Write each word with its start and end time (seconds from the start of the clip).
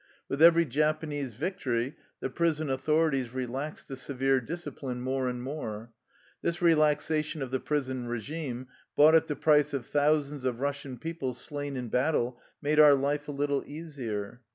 With 0.27 0.41
every 0.41 0.65
Japanese 0.65 1.35
victory 1.35 1.95
the 2.21 2.29
prison 2.31 2.71
authorities 2.71 3.35
relaxed 3.35 3.87
the 3.87 3.95
severe 3.95 4.41
discipline 4.41 5.01
more 5.01 5.27
and 5.29 5.43
more. 5.43 5.91
This 6.41 6.59
relaxation 6.59 7.43
of 7.43 7.51
the 7.51 7.59
prison 7.59 8.07
regime, 8.07 8.67
bought 8.95 9.13
at 9.13 9.27
the 9.27 9.35
price 9.35 9.75
of 9.75 9.85
thousands 9.85 10.43
6f 10.43 10.57
Eussian 10.57 10.99
people 10.99 11.35
slain 11.35 11.77
in 11.77 11.89
battle, 11.89 12.39
made 12.63 12.79
our 12.79 12.95
life 12.95 13.27
a 13.27 13.31
little 13.31 13.63
easier. 13.67 14.41